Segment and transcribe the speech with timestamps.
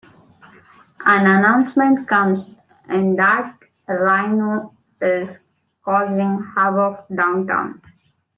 [1.05, 2.57] An announcement comes
[2.89, 3.55] in that
[3.87, 5.41] Rhino is
[5.85, 7.79] causing havoc downtown.